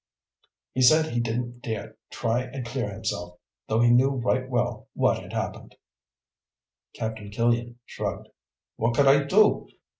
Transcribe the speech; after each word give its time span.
He 0.73 0.81
said 0.81 1.11
he 1.13 1.19
didn't 1.19 1.61
dare 1.61 1.95
try 2.09 2.41
and 2.41 2.65
clear 2.65 2.89
himself, 2.89 3.37
though 3.67 3.81
he 3.81 3.91
knew 3.91 4.09
right 4.09 4.49
well 4.49 4.87
what 4.95 5.21
had 5.21 5.31
happened." 5.31 5.75
Captain 6.95 7.29
Killian 7.29 7.77
shrugged. 7.85 8.29
"What 8.77 8.95
could 8.95 9.05
I 9.05 9.25
do? 9.25 9.67